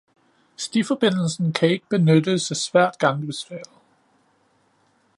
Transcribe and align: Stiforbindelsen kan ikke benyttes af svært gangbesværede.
Stiforbindelsen 0.57 1.53
kan 1.53 1.69
ikke 1.69 1.85
benyttes 1.89 2.51
af 2.51 2.57
svært 2.57 2.97
gangbesværede. 2.99 3.69